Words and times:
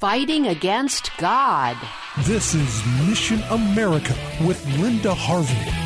Fighting 0.00 0.46
against 0.46 1.14
God. 1.18 1.76
This 2.20 2.54
is 2.54 2.82
Mission 3.06 3.42
America 3.50 4.16
with 4.46 4.64
Linda 4.78 5.12
Harvey. 5.12 5.79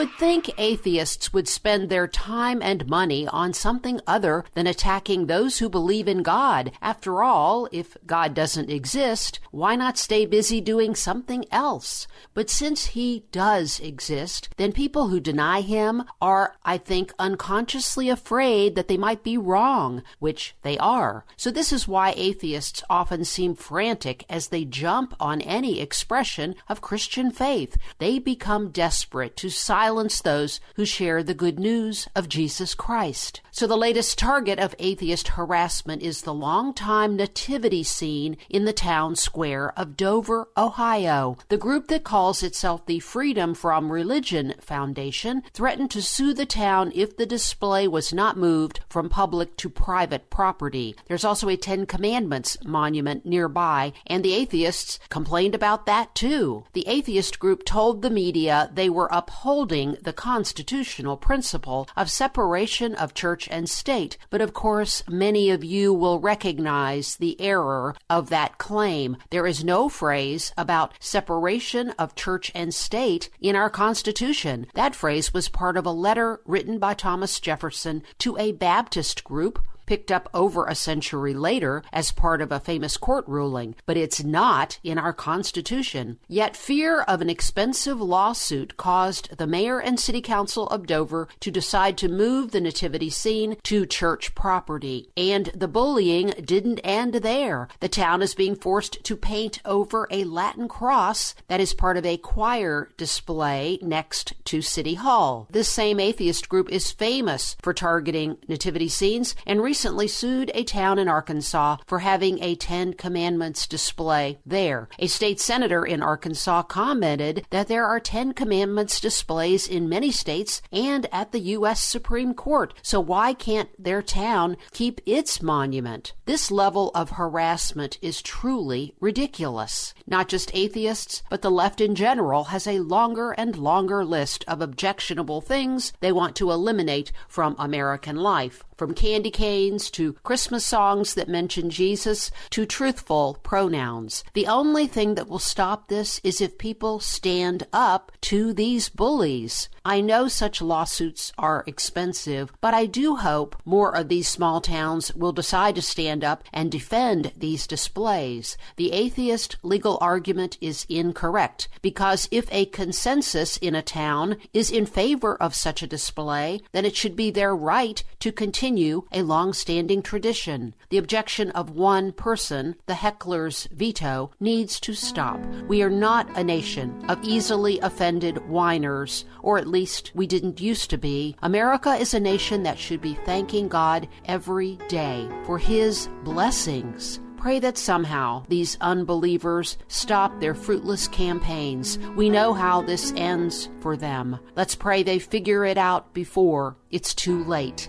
Would 0.00 0.10
think 0.12 0.50
atheists 0.56 1.30
would 1.30 1.46
spend 1.46 1.90
their 1.90 2.08
time 2.08 2.62
and 2.62 2.88
money 2.88 3.28
on 3.28 3.52
something 3.52 4.00
other 4.06 4.42
than 4.54 4.66
attacking 4.66 5.26
those 5.26 5.58
who 5.58 5.68
believe 5.68 6.08
in 6.08 6.22
God. 6.22 6.72
After 6.80 7.22
all, 7.22 7.68
if 7.70 7.98
God 8.06 8.32
doesn't 8.32 8.70
exist, 8.70 9.40
why 9.50 9.76
not 9.76 9.98
stay 9.98 10.24
busy 10.24 10.58
doing 10.58 10.94
something 10.94 11.44
else? 11.50 12.06
But 12.32 12.48
since 12.48 12.86
he 12.86 13.26
does 13.30 13.78
exist, 13.78 14.48
then 14.56 14.72
people 14.72 15.08
who 15.08 15.20
deny 15.20 15.60
him 15.60 16.04
are, 16.18 16.56
I 16.64 16.78
think, 16.78 17.12
unconsciously 17.18 18.08
afraid 18.08 18.76
that 18.76 18.88
they 18.88 18.96
might 18.96 19.22
be 19.22 19.36
wrong, 19.36 20.02
which 20.18 20.54
they 20.62 20.78
are. 20.78 21.26
So 21.36 21.50
this 21.50 21.74
is 21.74 21.86
why 21.86 22.14
atheists 22.16 22.82
often 22.88 23.26
seem 23.26 23.54
frantic 23.54 24.24
as 24.30 24.48
they 24.48 24.64
jump 24.64 25.14
on 25.20 25.42
any 25.42 25.78
expression 25.78 26.54
of 26.70 26.80
Christian 26.80 27.30
faith. 27.30 27.76
They 27.98 28.18
become 28.18 28.70
desperate 28.70 29.36
to 29.36 29.50
silence 29.50 29.89
those 30.22 30.60
who 30.76 30.84
share 30.84 31.22
the 31.22 31.34
good 31.34 31.58
news 31.58 32.08
of 32.14 32.28
Jesus 32.28 32.74
Christ. 32.74 33.40
So 33.50 33.66
the 33.66 33.76
latest 33.76 34.18
target 34.18 34.58
of 34.58 34.74
atheist 34.78 35.28
harassment 35.28 36.02
is 36.02 36.22
the 36.22 36.32
longtime 36.32 37.16
nativity 37.16 37.82
scene 37.82 38.36
in 38.48 38.64
the 38.64 38.72
town 38.72 39.16
square 39.16 39.72
of 39.78 39.96
Dover, 39.96 40.48
Ohio. 40.56 41.36
The 41.48 41.56
group 41.56 41.88
that 41.88 42.04
calls 42.04 42.42
itself 42.42 42.86
the 42.86 43.00
Freedom 43.00 43.54
from 43.54 43.90
Religion 43.90 44.54
Foundation 44.60 45.42
threatened 45.52 45.90
to 45.90 46.02
sue 46.02 46.32
the 46.32 46.46
town 46.46 46.92
if 46.94 47.16
the 47.16 47.26
display 47.26 47.88
was 47.88 48.12
not 48.12 48.36
moved 48.36 48.80
from 48.88 49.08
public 49.08 49.56
to 49.56 49.68
private 49.68 50.30
property. 50.30 50.94
There's 51.06 51.24
also 51.24 51.48
a 51.48 51.56
Ten 51.56 51.86
Commandments 51.86 52.56
monument 52.64 53.26
nearby, 53.26 53.92
and 54.06 54.24
the 54.24 54.34
atheists 54.34 54.98
complained 55.08 55.54
about 55.54 55.86
that 55.86 56.14
too. 56.14 56.64
The 56.72 56.86
atheist 56.86 57.38
group 57.38 57.64
told 57.64 58.02
the 58.02 58.10
media 58.10 58.70
they 58.72 58.88
were 58.88 59.08
upholding 59.10 59.79
the 60.02 60.12
constitutional 60.12 61.16
principle 61.16 61.88
of 61.96 62.10
separation 62.10 62.94
of 62.94 63.14
church 63.14 63.48
and 63.50 63.68
state. 63.68 64.16
But 64.30 64.40
of 64.40 64.52
course, 64.52 65.02
many 65.08 65.50
of 65.50 65.64
you 65.64 65.92
will 65.92 66.20
recognize 66.20 67.16
the 67.16 67.40
error 67.40 67.94
of 68.08 68.28
that 68.28 68.58
claim. 68.58 69.16
There 69.30 69.46
is 69.46 69.64
no 69.64 69.88
phrase 69.88 70.52
about 70.56 70.94
separation 71.00 71.90
of 71.98 72.14
church 72.14 72.52
and 72.54 72.72
state 72.74 73.30
in 73.40 73.56
our 73.56 73.70
Constitution. 73.70 74.66
That 74.74 74.94
phrase 74.94 75.32
was 75.32 75.48
part 75.48 75.76
of 75.76 75.86
a 75.86 75.90
letter 75.90 76.40
written 76.44 76.78
by 76.78 76.94
Thomas 76.94 77.40
Jefferson 77.40 78.02
to 78.18 78.36
a 78.36 78.52
Baptist 78.52 79.24
group 79.24 79.58
picked 79.90 80.12
up 80.12 80.28
over 80.32 80.66
a 80.66 80.74
century 80.76 81.34
later 81.34 81.82
as 81.92 82.12
part 82.12 82.40
of 82.40 82.52
a 82.52 82.60
famous 82.60 82.96
court 82.96 83.26
ruling, 83.26 83.74
but 83.86 83.96
it's 83.96 84.22
not 84.22 84.78
in 84.84 84.96
our 84.96 85.12
Constitution. 85.12 86.16
Yet 86.28 86.56
fear 86.56 87.00
of 87.00 87.20
an 87.20 87.28
expensive 87.28 88.00
lawsuit 88.00 88.76
caused 88.76 89.36
the 89.36 89.48
mayor 89.48 89.80
and 89.80 89.98
city 89.98 90.20
council 90.20 90.68
of 90.68 90.86
Dover 90.86 91.26
to 91.40 91.50
decide 91.50 91.98
to 91.98 92.08
move 92.08 92.52
the 92.52 92.60
nativity 92.60 93.10
scene 93.10 93.56
to 93.64 93.84
church 93.84 94.32
property. 94.36 95.08
And 95.16 95.46
the 95.56 95.66
bullying 95.66 96.34
didn't 96.44 96.78
end 96.84 97.14
there. 97.14 97.66
The 97.80 97.88
town 97.88 98.22
is 98.22 98.36
being 98.36 98.54
forced 98.54 99.02
to 99.02 99.16
paint 99.16 99.60
over 99.64 100.06
a 100.12 100.22
Latin 100.22 100.68
cross 100.68 101.34
that 101.48 101.58
is 101.58 101.74
part 101.74 101.96
of 101.96 102.06
a 102.06 102.16
choir 102.16 102.92
display 102.96 103.80
next 103.82 104.34
to 104.44 104.62
City 104.62 104.94
Hall. 104.94 105.48
This 105.50 105.68
same 105.68 105.98
atheist 105.98 106.48
group 106.48 106.70
is 106.70 106.92
famous 106.92 107.56
for 107.60 107.74
targeting 107.74 108.38
nativity 108.46 108.86
scenes 108.86 109.34
and 109.44 109.60
recently 109.60 109.79
recently 109.80 110.08
sued 110.08 110.50
a 110.52 110.62
town 110.62 110.98
in 110.98 111.08
Arkansas 111.08 111.78
for 111.86 112.00
having 112.00 112.38
a 112.42 112.54
Ten 112.54 112.92
Commandments 112.92 113.66
display 113.66 114.38
there. 114.44 114.90
A 114.98 115.06
state 115.06 115.40
senator 115.40 115.86
in 115.86 116.02
Arkansas 116.02 116.64
commented 116.64 117.46
that 117.48 117.68
there 117.68 117.86
are 117.86 117.98
Ten 117.98 118.34
Commandments 118.34 119.00
displays 119.00 119.66
in 119.66 119.88
many 119.88 120.10
states 120.10 120.60
and 120.70 121.08
at 121.10 121.32
the 121.32 121.40
U.S. 121.56 121.82
Supreme 121.82 122.34
Court, 122.34 122.74
so 122.82 123.00
why 123.00 123.32
can't 123.32 123.70
their 123.82 124.02
town 124.02 124.58
keep 124.70 125.00
its 125.06 125.40
monument? 125.40 126.12
This 126.26 126.50
level 126.50 126.90
of 126.94 127.12
harassment 127.12 127.96
is 128.02 128.20
truly 128.20 128.94
ridiculous. 129.00 129.94
Not 130.06 130.28
just 130.28 130.54
atheists, 130.54 131.22
but 131.30 131.40
the 131.40 131.50
left 131.50 131.80
in 131.80 131.94
general 131.94 132.44
has 132.44 132.66
a 132.66 132.80
longer 132.80 133.30
and 133.32 133.56
longer 133.56 134.04
list 134.04 134.44
of 134.46 134.60
objectionable 134.60 135.40
things 135.40 135.94
they 136.00 136.12
want 136.12 136.36
to 136.36 136.50
eliminate 136.50 137.12
from 137.28 137.56
American 137.58 138.16
life 138.16 138.62
from 138.80 138.94
candy 138.94 139.30
canes 139.30 139.69
to 139.78 140.14
Christmas 140.24 140.64
songs 140.64 141.14
that 141.14 141.28
mention 141.28 141.70
Jesus 141.70 142.30
to 142.50 142.66
truthful 142.66 143.38
pronouns. 143.42 144.24
The 144.32 144.46
only 144.46 144.86
thing 144.86 145.14
that 145.14 145.28
will 145.28 145.38
stop 145.38 145.88
this 145.88 146.20
is 146.24 146.40
if 146.40 146.58
people 146.58 146.98
stand 146.98 147.66
up 147.72 148.10
to 148.22 148.52
these 148.52 148.88
bullies. 148.88 149.68
I 149.84 150.00
know 150.00 150.28
such 150.28 150.60
lawsuits 150.60 151.32
are 151.38 151.64
expensive, 151.66 152.52
but 152.60 152.74
I 152.74 152.86
do 152.86 153.16
hope 153.16 153.56
more 153.64 153.96
of 153.96 154.08
these 154.08 154.28
small 154.28 154.60
towns 154.60 155.14
will 155.14 155.32
decide 155.32 155.74
to 155.76 155.82
stand 155.82 156.22
up 156.22 156.44
and 156.52 156.70
defend 156.70 157.32
these 157.36 157.66
displays. 157.66 158.58
The 158.76 158.92
atheist 158.92 159.56
legal 159.62 159.96
argument 160.00 160.58
is 160.60 160.84
incorrect 160.88 161.68
because 161.80 162.28
if 162.30 162.46
a 162.52 162.66
consensus 162.66 163.56
in 163.56 163.74
a 163.74 163.82
town 163.82 164.36
is 164.52 164.70
in 164.70 164.84
favor 164.84 165.34
of 165.36 165.54
such 165.54 165.82
a 165.82 165.86
display, 165.86 166.60
then 166.72 166.84
it 166.84 166.96
should 166.96 167.16
be 167.16 167.30
their 167.30 167.56
right 167.56 168.02
to 168.20 168.32
continue 168.32 169.04
a 169.12 169.22
long 169.22 169.52
standing 169.60 170.02
tradition. 170.02 170.74
The 170.88 170.98
objection 170.98 171.50
of 171.50 171.70
one 171.70 172.12
person, 172.12 172.76
the 172.86 172.94
heckler's 172.94 173.68
veto, 173.72 174.30
needs 174.40 174.80
to 174.80 174.94
stop. 174.94 175.38
We 175.68 175.82
are 175.82 175.90
not 175.90 176.28
a 176.36 176.42
nation 176.42 177.04
of 177.08 177.22
easily 177.22 177.78
offended 177.80 178.48
whiners, 178.48 179.24
or 179.42 179.58
at 179.58 179.68
least 179.68 180.12
we 180.14 180.26
didn't 180.26 180.60
used 180.60 180.90
to 180.90 180.98
be. 180.98 181.36
America 181.42 181.94
is 181.94 182.14
a 182.14 182.20
nation 182.20 182.62
that 182.62 182.78
should 182.78 183.00
be 183.00 183.18
thanking 183.24 183.68
God 183.68 184.08
every 184.24 184.78
day 184.88 185.28
for 185.44 185.58
His 185.58 186.08
blessings. 186.24 187.20
Pray 187.40 187.58
that 187.58 187.78
somehow 187.78 188.44
these 188.48 188.76
unbelievers 188.82 189.78
stop 189.88 190.38
their 190.40 190.54
fruitless 190.54 191.08
campaigns. 191.08 191.98
We 192.14 192.28
know 192.28 192.52
how 192.52 192.82
this 192.82 193.14
ends 193.16 193.70
for 193.80 193.96
them. 193.96 194.38
Let's 194.56 194.74
pray 194.74 195.02
they 195.02 195.18
figure 195.18 195.64
it 195.64 195.78
out 195.78 196.12
before 196.12 196.76
it's 196.90 197.14
too 197.14 197.42
late. 197.44 197.88